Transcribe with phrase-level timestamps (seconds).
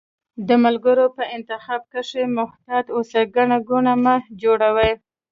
[0.47, 4.91] د ملګرو په انتخاب کښي محتاط اوسی، ګڼه ګوڼه مه جوړوی